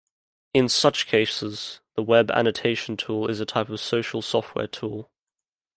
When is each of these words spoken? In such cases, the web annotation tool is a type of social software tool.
In 0.55 0.67
such 0.67 1.05
cases, 1.05 1.79
the 1.93 2.01
web 2.01 2.31
annotation 2.31 2.97
tool 2.97 3.27
is 3.29 3.39
a 3.39 3.45
type 3.45 3.69
of 3.69 3.79
social 3.79 4.23
software 4.23 4.65
tool. 4.65 5.11